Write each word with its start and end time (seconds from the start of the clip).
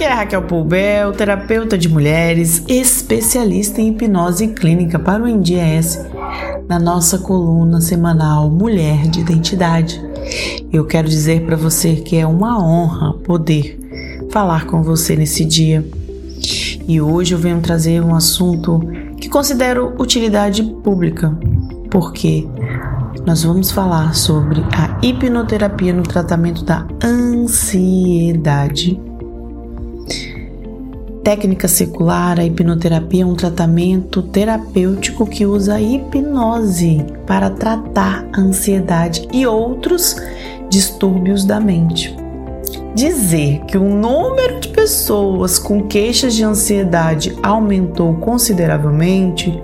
Aqui 0.00 0.06
é 0.06 0.12
a 0.12 0.14
Raquel 0.14 0.42
Poubel, 0.44 1.12
terapeuta 1.12 1.76
de 1.76 1.86
mulheres, 1.86 2.64
especialista 2.66 3.82
em 3.82 3.88
hipnose 3.88 4.48
clínica 4.48 4.98
para 4.98 5.22
o 5.22 5.26
NDS, 5.26 6.06
na 6.66 6.78
nossa 6.78 7.18
coluna 7.18 7.82
semanal 7.82 8.48
Mulher 8.48 9.08
de 9.08 9.20
Identidade. 9.20 10.02
Eu 10.72 10.86
quero 10.86 11.06
dizer 11.06 11.44
para 11.44 11.54
você 11.54 11.96
que 11.96 12.16
é 12.16 12.26
uma 12.26 12.58
honra 12.58 13.12
poder 13.12 13.78
falar 14.30 14.64
com 14.64 14.82
você 14.82 15.14
nesse 15.14 15.44
dia. 15.44 15.86
E 16.88 16.98
hoje 16.98 17.34
eu 17.34 17.38
venho 17.38 17.60
trazer 17.60 18.02
um 18.02 18.14
assunto 18.14 18.80
que 19.20 19.28
considero 19.28 19.92
utilidade 19.98 20.62
pública, 20.82 21.38
porque 21.90 22.48
nós 23.26 23.42
vamos 23.44 23.70
falar 23.70 24.14
sobre 24.14 24.64
a 24.74 24.98
hipnoterapia 25.06 25.92
no 25.92 26.04
tratamento 26.04 26.64
da 26.64 26.86
ansiedade. 27.04 28.98
Técnica 31.30 31.68
secular, 31.68 32.40
a 32.40 32.44
hipnoterapia 32.44 33.22
é 33.22 33.24
um 33.24 33.36
tratamento 33.36 34.20
terapêutico 34.20 35.24
que 35.24 35.46
usa 35.46 35.76
a 35.76 35.80
hipnose 35.80 37.06
para 37.24 37.48
tratar 37.48 38.26
a 38.32 38.40
ansiedade 38.40 39.28
e 39.32 39.46
outros 39.46 40.16
distúrbios 40.68 41.44
da 41.44 41.60
mente. 41.60 42.16
Dizer 42.96 43.60
que 43.66 43.78
o 43.78 43.84
número 43.84 44.58
de 44.58 44.70
pessoas 44.70 45.56
com 45.56 45.86
queixas 45.86 46.34
de 46.34 46.42
ansiedade 46.42 47.38
aumentou 47.44 48.14
consideravelmente 48.14 49.56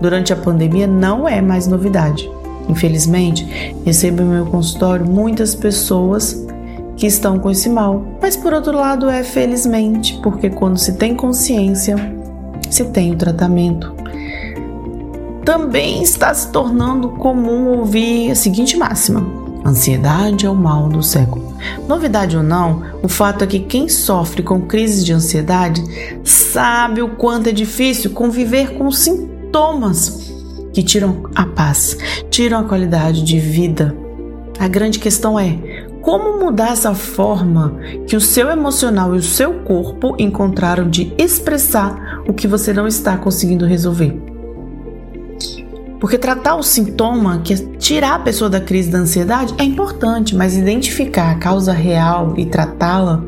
durante 0.00 0.32
a 0.32 0.36
pandemia 0.36 0.86
não 0.86 1.26
é 1.26 1.40
mais 1.40 1.66
novidade. 1.66 2.30
Infelizmente, 2.68 3.74
recebo 3.84 4.22
no 4.22 4.34
meu 4.34 4.46
consultório 4.46 5.04
muitas 5.04 5.52
pessoas 5.52 6.46
que 6.98 7.06
estão 7.06 7.38
com 7.38 7.48
esse 7.48 7.70
mal, 7.70 8.04
mas 8.20 8.36
por 8.36 8.52
outro 8.52 8.76
lado 8.76 9.08
é 9.08 9.22
felizmente, 9.22 10.18
porque 10.20 10.50
quando 10.50 10.76
se 10.76 10.94
tem 10.94 11.14
consciência, 11.14 11.96
se 12.68 12.84
tem 12.86 13.12
o 13.12 13.16
tratamento. 13.16 13.94
Também 15.44 16.02
está 16.02 16.34
se 16.34 16.50
tornando 16.50 17.10
comum 17.10 17.68
ouvir 17.78 18.32
a 18.32 18.34
seguinte 18.34 18.76
máxima: 18.76 19.24
ansiedade 19.64 20.44
é 20.44 20.50
o 20.50 20.54
mal 20.54 20.88
do 20.88 21.02
século. 21.02 21.56
Novidade 21.86 22.36
ou 22.36 22.42
não, 22.42 22.82
o 23.02 23.08
fato 23.08 23.44
é 23.44 23.46
que 23.46 23.60
quem 23.60 23.88
sofre 23.88 24.42
com 24.42 24.62
crises 24.62 25.04
de 25.04 25.12
ansiedade 25.12 25.82
sabe 26.24 27.00
o 27.00 27.10
quanto 27.10 27.48
é 27.48 27.52
difícil 27.52 28.10
conviver 28.10 28.76
com 28.76 28.90
sintomas 28.90 30.32
que 30.72 30.82
tiram 30.82 31.24
a 31.34 31.46
paz, 31.46 31.96
tiram 32.28 32.58
a 32.58 32.64
qualidade 32.64 33.22
de 33.22 33.38
vida. 33.38 33.96
A 34.58 34.66
grande 34.66 34.98
questão 34.98 35.38
é 35.38 35.77
como 36.08 36.42
mudar 36.42 36.72
essa 36.72 36.94
forma 36.94 37.78
que 38.06 38.16
o 38.16 38.20
seu 38.20 38.48
emocional 38.48 39.14
e 39.14 39.18
o 39.18 39.22
seu 39.22 39.60
corpo 39.60 40.16
encontraram 40.18 40.88
de 40.88 41.12
expressar 41.18 42.22
o 42.26 42.32
que 42.32 42.48
você 42.48 42.72
não 42.72 42.86
está 42.86 43.18
conseguindo 43.18 43.66
resolver. 43.66 44.18
Porque 46.00 46.16
tratar 46.16 46.56
o 46.56 46.62
sintoma, 46.62 47.42
que 47.44 47.52
é 47.52 47.56
tirar 47.76 48.14
a 48.14 48.18
pessoa 48.20 48.48
da 48.48 48.58
crise 48.58 48.88
da 48.88 48.96
ansiedade, 48.96 49.52
é 49.58 49.64
importante, 49.64 50.34
mas 50.34 50.56
identificar 50.56 51.30
a 51.30 51.34
causa 51.34 51.74
real 51.74 52.32
e 52.38 52.46
tratá-la 52.46 53.22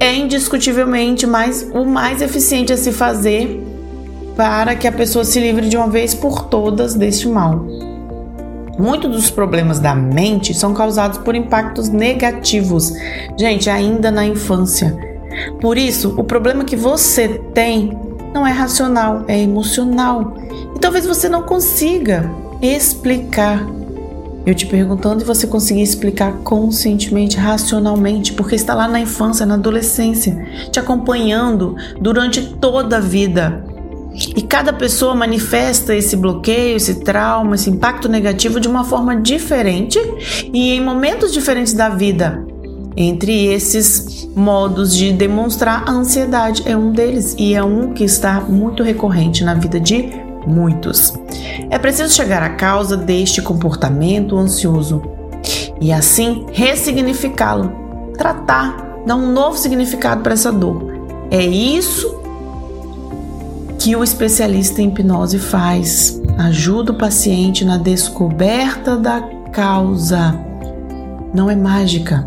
é 0.00 0.12
indiscutivelmente 0.12 1.24
mais, 1.24 1.70
o 1.72 1.84
mais 1.84 2.20
eficiente 2.20 2.72
a 2.72 2.76
se 2.76 2.90
fazer 2.90 3.62
para 4.36 4.74
que 4.74 4.88
a 4.88 4.92
pessoa 4.92 5.24
se 5.24 5.38
livre 5.38 5.68
de 5.68 5.76
uma 5.76 5.88
vez 5.88 6.14
por 6.14 6.46
todas 6.46 6.96
deste 6.96 7.28
mal. 7.28 7.91
Muitos 8.82 9.12
dos 9.12 9.30
problemas 9.30 9.78
da 9.78 9.94
mente 9.94 10.52
são 10.52 10.74
causados 10.74 11.16
por 11.18 11.36
impactos 11.36 11.88
negativos, 11.88 12.92
gente, 13.38 13.70
ainda 13.70 14.10
na 14.10 14.26
infância. 14.26 14.92
Por 15.60 15.78
isso, 15.78 16.12
o 16.18 16.24
problema 16.24 16.64
que 16.64 16.74
você 16.74 17.28
tem 17.54 17.96
não 18.34 18.44
é 18.44 18.50
racional, 18.50 19.22
é 19.28 19.38
emocional. 19.38 20.36
E 20.74 20.80
talvez 20.80 21.06
você 21.06 21.28
não 21.28 21.42
consiga 21.42 22.28
explicar. 22.60 23.64
Eu 24.44 24.52
te 24.52 24.66
perguntando 24.66 25.22
e 25.22 25.24
você 25.24 25.46
conseguir 25.46 25.82
explicar 25.82 26.32
conscientemente, 26.38 27.36
racionalmente, 27.36 28.32
porque 28.32 28.56
está 28.56 28.74
lá 28.74 28.88
na 28.88 28.98
infância, 28.98 29.46
na 29.46 29.54
adolescência, 29.54 30.44
te 30.72 30.80
acompanhando 30.80 31.76
durante 32.00 32.56
toda 32.56 32.96
a 32.96 33.00
vida. 33.00 33.64
E 34.14 34.42
cada 34.42 34.72
pessoa 34.72 35.14
manifesta 35.14 35.94
esse 35.94 36.16
bloqueio, 36.16 36.76
esse 36.76 36.96
trauma, 36.96 37.54
esse 37.54 37.70
impacto 37.70 38.08
negativo 38.08 38.60
de 38.60 38.68
uma 38.68 38.84
forma 38.84 39.16
diferente 39.16 39.98
e 40.52 40.72
em 40.72 40.80
momentos 40.80 41.32
diferentes 41.32 41.72
da 41.72 41.88
vida. 41.88 42.44
Entre 42.94 43.46
esses 43.46 44.28
modos 44.36 44.94
de 44.94 45.12
demonstrar 45.12 45.84
a 45.88 45.92
ansiedade 45.92 46.62
é 46.66 46.76
um 46.76 46.92
deles 46.92 47.34
e 47.38 47.54
é 47.54 47.64
um 47.64 47.94
que 47.94 48.04
está 48.04 48.40
muito 48.40 48.82
recorrente 48.82 49.42
na 49.42 49.54
vida 49.54 49.80
de 49.80 50.10
muitos. 50.46 51.14
É 51.70 51.78
preciso 51.78 52.14
chegar 52.14 52.42
à 52.42 52.50
causa 52.50 52.96
deste 52.96 53.40
comportamento 53.40 54.36
ansioso 54.36 55.02
e 55.80 55.90
assim 55.90 56.46
ressignificá-lo, 56.52 57.72
tratar, 58.18 59.02
dar 59.06 59.16
um 59.16 59.32
novo 59.32 59.56
significado 59.56 60.22
para 60.22 60.34
essa 60.34 60.52
dor. 60.52 60.92
É 61.30 61.42
isso 61.42 62.21
que 63.82 63.96
o 63.96 64.04
especialista 64.04 64.80
em 64.80 64.90
hipnose 64.90 65.40
faz. 65.40 66.22
Ajuda 66.38 66.92
o 66.92 66.94
paciente 66.94 67.64
na 67.64 67.76
descoberta 67.76 68.96
da 68.96 69.20
causa. 69.52 70.38
Não 71.34 71.50
é 71.50 71.56
mágica. 71.56 72.24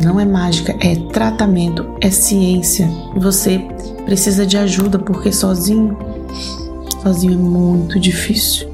Não 0.00 0.20
é 0.20 0.24
mágica, 0.24 0.76
é 0.78 0.94
tratamento, 1.12 1.84
é 2.00 2.12
ciência. 2.12 2.88
Você 3.16 3.58
precisa 4.04 4.46
de 4.46 4.56
ajuda 4.56 5.00
porque 5.00 5.32
sozinho, 5.32 5.98
sozinho 7.02 7.32
é 7.32 7.36
muito 7.36 7.98
difícil. 7.98 8.68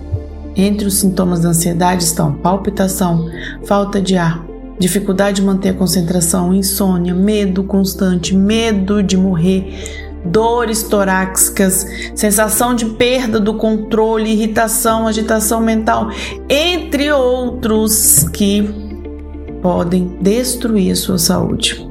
Entre 0.54 0.86
os 0.86 0.96
sintomas 0.96 1.40
da 1.40 1.48
ansiedade 1.48 2.04
estão 2.04 2.34
palpitação, 2.34 3.30
falta 3.64 3.98
de 3.98 4.14
ar, 4.18 4.44
dificuldade 4.78 5.36
de 5.36 5.46
manter 5.46 5.70
a 5.70 5.74
concentração, 5.74 6.52
insônia, 6.52 7.14
medo 7.14 7.64
constante, 7.64 8.36
medo 8.36 9.02
de 9.02 9.16
morrer, 9.16 10.04
dores 10.24 10.82
torácicas, 10.82 11.86
sensação 12.14 12.74
de 12.74 12.86
perda 12.86 13.38
do 13.38 13.54
controle, 13.54 14.32
irritação, 14.32 15.06
agitação 15.06 15.60
mental, 15.60 16.10
entre 16.48 17.12
outros 17.12 18.28
que 18.32 18.62
podem 19.60 20.16
destruir 20.20 20.92
a 20.92 20.96
sua 20.96 21.18
saúde. 21.18 21.86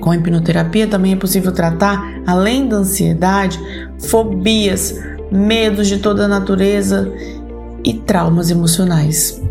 Com 0.00 0.10
a 0.10 0.16
hipnoterapia 0.16 0.86
também 0.86 1.12
é 1.12 1.16
possível 1.16 1.52
tratar, 1.52 2.22
além 2.26 2.68
da 2.68 2.76
ansiedade, 2.76 3.58
fobias, 3.98 4.94
medos 5.30 5.88
de 5.88 5.98
toda 5.98 6.28
natureza 6.28 7.12
e 7.84 7.94
traumas 7.94 8.50
emocionais. 8.50 9.42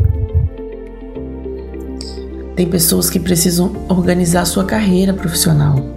Tem 2.55 2.67
pessoas 2.67 3.09
que 3.09 3.19
precisam 3.19 3.85
organizar 3.87 4.45
sua 4.45 4.63
carreira 4.63 5.13
profissional 5.13 5.96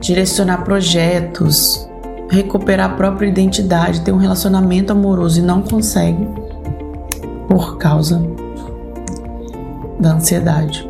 direcionar 0.00 0.64
projetos, 0.64 1.88
recuperar 2.30 2.90
a 2.90 2.94
própria 2.94 3.28
identidade, 3.28 4.00
ter 4.00 4.12
um 4.12 4.16
relacionamento 4.16 4.92
amoroso 4.92 5.40
e 5.40 5.42
não 5.42 5.62
consegue 5.62 6.26
por 7.46 7.76
causa 7.76 8.22
da 9.98 10.14
ansiedade. 10.14 10.88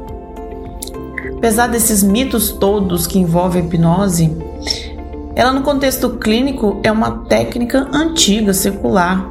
Apesar 1.37 1.69
desses 1.69 2.03
mitos 2.03 2.50
todos 2.50 3.06
que 3.06 3.19
envolvem 3.19 3.62
a 3.62 3.65
hipnose, 3.65 4.37
ela 5.34 5.53
no 5.53 5.62
contexto 5.62 6.10
clínico 6.10 6.78
é 6.82 6.93
uma 6.93 7.25
técnica 7.25 7.88
antiga, 7.93 8.53
secular, 8.53 9.31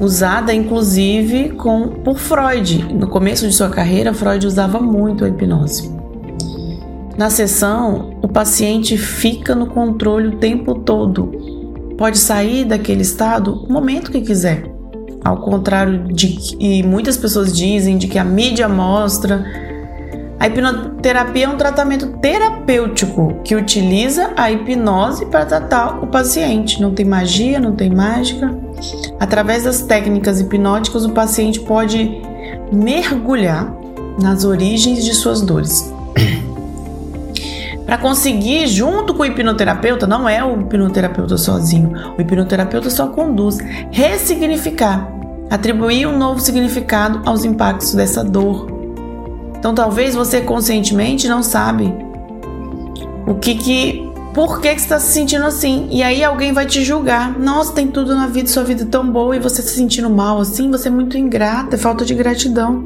usada 0.00 0.54
inclusive 0.54 1.50
com, 1.50 1.88
por 1.88 2.18
Freud. 2.18 2.94
No 2.94 3.08
começo 3.08 3.48
de 3.48 3.52
sua 3.52 3.68
carreira, 3.68 4.14
Freud 4.14 4.46
usava 4.46 4.78
muito 4.78 5.24
a 5.24 5.28
hipnose. 5.28 5.93
Na 7.16 7.30
sessão, 7.30 8.18
o 8.22 8.26
paciente 8.26 8.98
fica 8.98 9.54
no 9.54 9.68
controle 9.68 10.28
o 10.28 10.36
tempo 10.38 10.74
todo. 10.74 11.30
Pode 11.96 12.18
sair 12.18 12.64
daquele 12.64 13.02
estado 13.02 13.64
o 13.68 13.72
momento 13.72 14.10
que 14.10 14.20
quiser. 14.20 14.64
Ao 15.24 15.36
contrário 15.36 16.12
de 16.12 16.28
que 16.28 16.82
muitas 16.82 17.16
pessoas 17.16 17.56
dizem 17.56 17.96
de 17.98 18.08
que 18.08 18.18
a 18.18 18.24
mídia 18.24 18.68
mostra, 18.68 19.44
a 20.40 20.48
hipnoterapia 20.48 21.44
é 21.44 21.48
um 21.48 21.56
tratamento 21.56 22.18
terapêutico 22.18 23.40
que 23.44 23.54
utiliza 23.54 24.32
a 24.36 24.50
hipnose 24.50 25.26
para 25.26 25.46
tratar 25.46 26.02
o 26.02 26.08
paciente. 26.08 26.82
Não 26.82 26.92
tem 26.92 27.06
magia, 27.06 27.60
não 27.60 27.76
tem 27.76 27.90
mágica. 27.90 28.52
Através 29.20 29.62
das 29.62 29.82
técnicas 29.82 30.40
hipnóticas, 30.40 31.04
o 31.04 31.12
paciente 31.12 31.60
pode 31.60 32.20
mergulhar 32.72 33.72
nas 34.20 34.44
origens 34.44 35.04
de 35.04 35.14
suas 35.14 35.40
dores 35.40 35.93
para 37.84 37.98
conseguir, 37.98 38.66
junto 38.66 39.14
com 39.14 39.22
o 39.22 39.26
hipnoterapeuta, 39.26 40.06
não 40.06 40.28
é 40.28 40.42
o 40.44 40.60
hipnoterapeuta 40.60 41.36
sozinho, 41.36 41.92
o 42.16 42.20
hipnoterapeuta 42.20 42.88
só 42.88 43.08
conduz, 43.08 43.58
ressignificar, 43.90 45.08
atribuir 45.50 46.06
um 46.06 46.16
novo 46.16 46.40
significado 46.40 47.22
aos 47.24 47.44
impactos 47.44 47.94
dessa 47.94 48.24
dor. 48.24 48.68
Então 49.58 49.74
talvez 49.74 50.14
você 50.14 50.40
conscientemente 50.40 51.28
não 51.28 51.42
sabe 51.42 51.94
o 53.26 53.34
que 53.34 53.54
que 53.54 54.04
por 54.34 54.60
que, 54.60 54.74
que 54.74 54.80
você 54.80 54.86
está 54.86 54.98
se 54.98 55.12
sentindo 55.12 55.44
assim? 55.44 55.86
E 55.92 56.02
aí 56.02 56.24
alguém 56.24 56.52
vai 56.52 56.66
te 56.66 56.82
julgar. 56.82 57.38
Nossa, 57.38 57.72
tem 57.72 57.86
tudo 57.86 58.16
na 58.16 58.26
vida, 58.26 58.48
sua 58.48 58.64
vida 58.64 58.82
é 58.82 58.86
tão 58.86 59.08
boa 59.08 59.36
e 59.36 59.38
você 59.38 59.62
se 59.62 59.76
sentindo 59.76 60.10
mal 60.10 60.40
assim, 60.40 60.68
você 60.72 60.88
é 60.88 60.90
muito 60.90 61.16
ingrata, 61.16 61.76
é 61.76 61.78
falta 61.78 62.04
de 62.04 62.14
gratidão. 62.14 62.84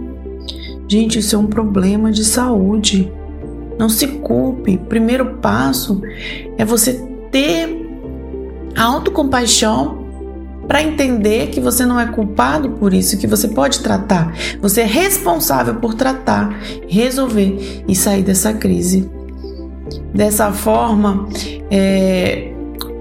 Gente, 0.87 1.19
isso 1.19 1.35
é 1.35 1.39
um 1.39 1.47
problema 1.47 2.12
de 2.12 2.23
saúde. 2.23 3.11
Não 3.79 3.89
se 3.89 4.07
culpe. 4.07 4.77
Primeiro 4.77 5.37
passo 5.37 6.03
é 6.57 6.65
você 6.65 6.95
ter 7.31 7.87
autocompaixão 8.77 10.07
para 10.67 10.83
entender 10.83 11.49
que 11.49 11.61
você 11.61 11.87
não 11.87 11.99
é 11.99 12.07
culpado 12.07 12.71
por 12.73 12.93
isso, 12.93 13.17
que 13.17 13.27
você 13.27 13.49
pode 13.49 13.81
tratar. 13.81 14.35
Você 14.61 14.83
é 14.83 14.85
responsável 14.85 15.77
por 15.77 15.95
tratar, 15.95 16.61
resolver 16.87 17.85
e 17.89 17.97
sair 17.97 18.23
dessa 18.23 18.53
crise. 18.53 19.09
Dessa 20.13 20.53
forma, 20.53 21.27
é, 21.71 22.53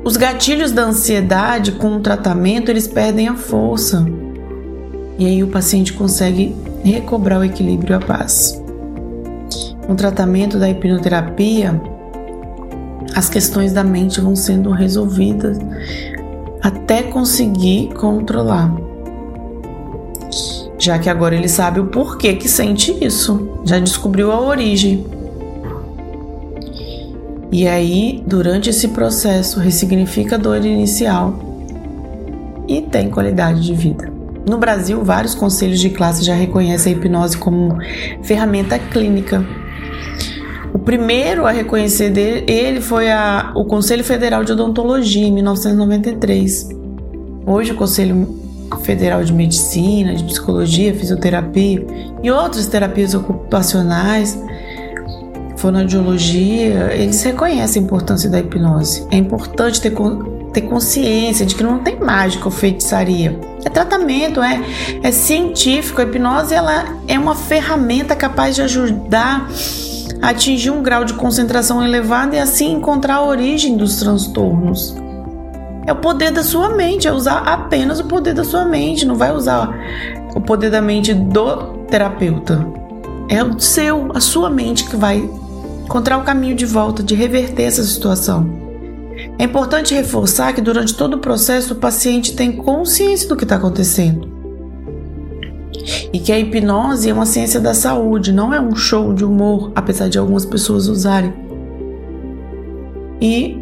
os 0.03 0.15
gatilhos 0.15 0.71
da 0.71 0.83
ansiedade 0.83 1.73
com 1.73 1.97
o 1.97 1.99
tratamento 1.99 2.71
eles 2.71 2.87
perdem 2.87 3.27
a 3.27 3.35
força 3.35 4.05
e 5.19 5.25
aí 5.25 5.43
o 5.43 5.47
paciente 5.47 5.91
consegue 5.93 6.55
recobrar 6.83 7.39
o 7.39 7.43
equilíbrio 7.43 7.93
e 7.93 7.95
a 7.95 7.99
paz. 7.99 8.63
No 9.87 9.95
tratamento 9.95 10.59
da 10.59 10.69
hipnoterapia, 10.69 11.81
as 13.15 13.29
questões 13.29 13.71
da 13.71 13.83
mente 13.83 14.19
vão 14.19 14.35
sendo 14.35 14.69
resolvidas 14.71 15.57
até 16.61 17.03
conseguir 17.03 17.93
controlar. 17.93 18.75
Já 20.77 20.99
que 20.99 21.09
agora 21.09 21.35
ele 21.35 21.47
sabe 21.47 21.79
o 21.79 21.87
porquê 21.87 22.35
que 22.35 22.49
sente 22.49 22.95
isso, 23.01 23.61
já 23.63 23.79
descobriu 23.79 24.31
a 24.31 24.41
origem. 24.41 25.05
E 27.51 27.65
aí, 27.65 28.21
durante 28.27 28.69
esse 28.69 28.89
processo, 28.89 29.59
ressignifica 29.59 30.35
a 30.35 30.37
dor 30.37 30.63
inicial 30.65 31.39
e 32.67 32.81
tem 32.81 33.09
qualidade 33.09 33.61
de 33.61 33.73
vida. 33.73 34.11
No 34.45 34.57
Brasil, 34.57 35.01
vários 35.03 35.33
conselhos 35.33 35.79
de 35.79 35.89
classe 35.89 36.23
já 36.23 36.35
reconhecem 36.35 36.93
a 36.93 36.97
hipnose 36.97 37.37
como 37.37 37.77
ferramenta 38.21 38.77
clínica 38.77 39.45
o 40.73 40.79
primeiro 40.79 41.45
a 41.45 41.51
reconhecer 41.51 42.09
dele, 42.09 42.45
ele 42.51 42.81
foi 42.81 43.11
a, 43.11 43.51
o 43.55 43.65
Conselho 43.65 44.03
Federal 44.03 44.43
de 44.43 44.51
Odontologia, 44.51 45.27
em 45.27 45.31
1993. 45.31 46.69
Hoje, 47.45 47.71
o 47.71 47.75
Conselho 47.75 48.37
Federal 48.83 49.23
de 49.23 49.33
Medicina, 49.33 50.13
de 50.13 50.23
Psicologia, 50.25 50.93
Fisioterapia 50.93 51.85
e 52.21 52.29
outras 52.29 52.67
terapias 52.67 53.13
ocupacionais, 53.13 54.37
fonoaudiologia, 55.55 56.93
eles 56.93 57.21
reconhecem 57.23 57.81
a 57.81 57.85
importância 57.85 58.29
da 58.29 58.39
hipnose. 58.39 59.07
É 59.09 59.17
importante 59.17 59.81
ter, 59.81 59.93
ter 60.53 60.61
consciência 60.61 61.45
de 61.45 61.55
que 61.55 61.63
não 61.63 61.79
tem 61.79 61.97
mágica 61.97 62.45
ou 62.45 62.51
feitiçaria. 62.51 63.39
É 63.65 63.69
tratamento, 63.69 64.41
é, 64.41 64.61
é 65.01 65.11
científico. 65.11 66.01
A 66.01 66.03
hipnose 66.03 66.53
ela 66.53 66.97
é 67.07 67.17
uma 67.17 67.35
ferramenta 67.35 68.15
capaz 68.15 68.55
de 68.55 68.61
ajudar 68.61 69.49
atingir 70.21 70.71
um 70.71 70.81
grau 70.81 71.03
de 71.03 71.13
concentração 71.13 71.83
elevado 71.83 72.35
e 72.35 72.39
assim 72.39 72.73
encontrar 72.73 73.15
a 73.15 73.25
origem 73.25 73.77
dos 73.77 73.97
transtornos. 73.97 74.95
É 75.85 75.91
o 75.91 75.95
poder 75.95 76.31
da 76.31 76.43
sua 76.43 76.75
mente, 76.75 77.07
é 77.07 77.11
usar 77.11 77.39
apenas 77.39 77.99
o 77.99 78.05
poder 78.05 78.33
da 78.33 78.43
sua 78.43 78.65
mente, 78.65 79.05
não 79.05 79.15
vai 79.15 79.33
usar 79.33 79.73
o 80.35 80.41
poder 80.41 80.69
da 80.69 80.81
mente 80.81 81.13
do 81.13 81.85
terapeuta. 81.89 82.65
É 83.29 83.43
o 83.43 83.59
seu, 83.59 84.11
a 84.13 84.19
sua 84.19 84.49
mente 84.49 84.85
que 84.85 84.95
vai 84.95 85.17
encontrar 85.85 86.17
o 86.17 86.23
caminho 86.23 86.55
de 86.55 86.65
volta, 86.65 87.01
de 87.01 87.15
reverter 87.15 87.63
essa 87.63 87.83
situação. 87.83 88.49
É 89.39 89.43
importante 89.43 89.93
reforçar 89.93 90.53
que 90.53 90.61
durante 90.61 90.93
todo 90.93 91.15
o 91.15 91.19
processo 91.19 91.73
o 91.73 91.77
paciente 91.77 92.35
tem 92.35 92.51
consciência 92.51 93.27
do 93.27 93.35
que 93.35 93.43
está 93.43 93.55
acontecendo 93.55 94.36
e 96.11 96.19
que 96.19 96.31
a 96.31 96.39
hipnose 96.39 97.09
é 97.09 97.13
uma 97.13 97.25
ciência 97.25 97.59
da 97.59 97.73
saúde, 97.73 98.31
não 98.31 98.53
é 98.53 98.59
um 98.59 98.75
show 98.75 99.13
de 99.13 99.23
humor, 99.23 99.71
apesar 99.75 100.09
de 100.09 100.17
algumas 100.17 100.45
pessoas 100.45 100.87
usarem. 100.87 101.33
E 103.21 103.61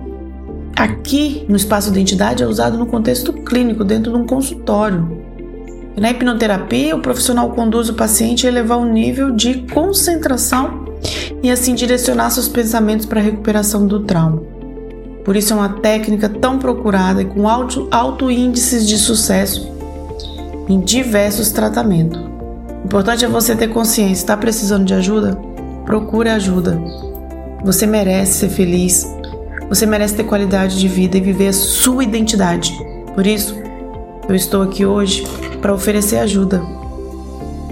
aqui 0.75 1.45
no 1.47 1.55
espaço 1.55 1.91
de 1.91 1.99
identidade 1.99 2.43
é 2.43 2.47
usado 2.47 2.77
no 2.77 2.85
contexto 2.85 3.31
clínico, 3.31 3.83
dentro 3.83 4.11
de 4.11 4.17
um 4.17 4.25
consultório. 4.25 5.23
Na 5.95 6.11
hipnoterapia, 6.11 6.95
o 6.95 7.01
profissional 7.01 7.51
conduz 7.51 7.87
o 7.87 7.93
paciente 7.93 8.45
a 8.45 8.49
elevar 8.49 8.77
o 8.77 8.85
nível 8.85 9.31
de 9.31 9.61
concentração 9.71 10.85
e 11.41 11.49
assim 11.49 11.73
direcionar 11.73 12.31
seus 12.31 12.49
pensamentos 12.49 13.05
para 13.05 13.19
a 13.19 13.23
recuperação 13.23 13.87
do 13.87 14.01
trauma. 14.01 14.41
Por 15.23 15.35
isso 15.35 15.53
é 15.53 15.55
uma 15.55 15.69
técnica 15.69 16.27
tão 16.27 16.59
procurada 16.59 17.21
e 17.21 17.25
com 17.25 17.47
alto, 17.47 17.87
alto 17.91 18.29
índices 18.29 18.87
de 18.87 18.97
sucesso 18.97 19.74
em 20.67 20.79
diversos 20.79 21.51
tratamentos. 21.51 22.19
O 22.19 22.85
importante 22.85 23.25
é 23.25 23.27
você 23.27 23.55
ter 23.55 23.67
consciência. 23.69 24.13
Está 24.13 24.37
precisando 24.37 24.85
de 24.85 24.93
ajuda? 24.93 25.35
Procure 25.85 26.29
ajuda. 26.29 26.79
Você 27.63 27.87
merece 27.87 28.33
ser 28.33 28.49
feliz. 28.49 29.05
Você 29.69 29.85
merece 29.85 30.15
ter 30.15 30.23
qualidade 30.23 30.79
de 30.79 30.87
vida 30.87 31.17
e 31.17 31.21
viver 31.21 31.47
a 31.47 31.53
sua 31.53 32.03
identidade. 32.03 32.71
Por 33.13 33.25
isso, 33.25 33.55
eu 34.27 34.35
estou 34.35 34.61
aqui 34.61 34.85
hoje 34.85 35.25
para 35.61 35.73
oferecer 35.73 36.17
ajuda. 36.17 36.61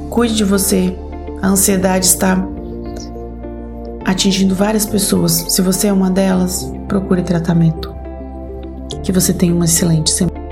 Cuide 0.10 0.36
de 0.36 0.44
você. 0.44 0.96
A 1.42 1.50
ansiedade 1.50 2.06
está 2.06 2.44
atingindo 4.06 4.56
várias 4.56 4.86
pessoas. 4.86 5.46
Se 5.50 5.62
você 5.62 5.88
é 5.88 5.94
uma 5.94 6.10
delas, 6.10 6.72
procure 6.88 7.22
tratamento. 7.22 7.94
Que 9.04 9.12
você 9.12 9.34
tenha 9.34 9.54
uma 9.54 9.66
excelente 9.66 10.12
semana. 10.12 10.43